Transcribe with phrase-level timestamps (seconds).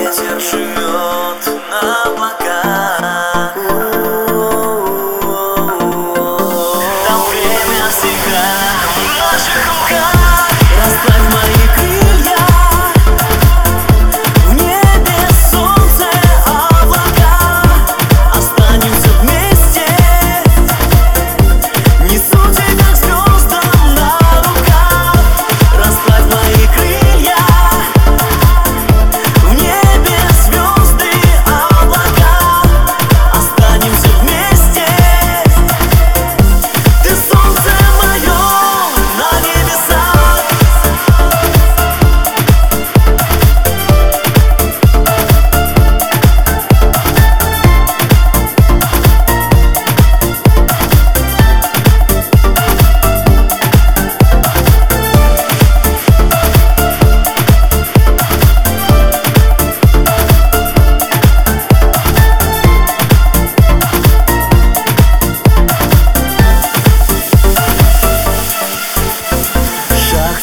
[0.00, 0.89] ветер.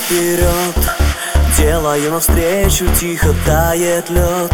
[0.07, 0.75] вперед.
[1.57, 4.51] Делаю навстречу, тихо тает лед.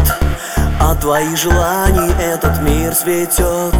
[0.80, 3.74] А От твоих желаний этот мир цветет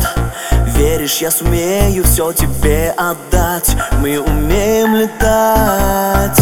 [0.66, 3.76] Веришь, я сумею все тебе отдать.
[4.00, 6.38] Мы умеем летать.